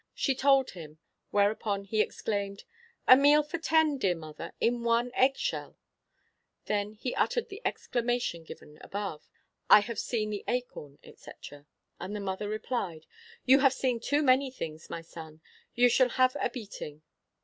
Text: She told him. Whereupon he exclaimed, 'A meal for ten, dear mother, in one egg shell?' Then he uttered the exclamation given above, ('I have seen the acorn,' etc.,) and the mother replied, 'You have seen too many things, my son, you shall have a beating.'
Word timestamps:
She 0.15 0.33
told 0.33 0.71
him. 0.71 0.97
Whereupon 1.29 1.83
he 1.83 2.01
exclaimed, 2.01 2.63
'A 3.07 3.17
meal 3.17 3.43
for 3.43 3.59
ten, 3.59 3.99
dear 3.99 4.15
mother, 4.15 4.51
in 4.59 4.81
one 4.83 5.11
egg 5.13 5.37
shell?' 5.37 5.77
Then 6.65 6.93
he 6.93 7.13
uttered 7.13 7.49
the 7.49 7.61
exclamation 7.63 8.43
given 8.43 8.79
above, 8.81 9.29
('I 9.69 9.81
have 9.81 9.99
seen 9.99 10.31
the 10.31 10.43
acorn,' 10.47 10.97
etc.,) 11.03 11.67
and 11.99 12.15
the 12.15 12.19
mother 12.19 12.49
replied, 12.49 13.05
'You 13.45 13.59
have 13.59 13.73
seen 13.73 13.99
too 13.99 14.23
many 14.23 14.49
things, 14.49 14.89
my 14.89 15.01
son, 15.03 15.39
you 15.75 15.87
shall 15.87 16.09
have 16.09 16.35
a 16.39 16.49
beating.' 16.49 17.03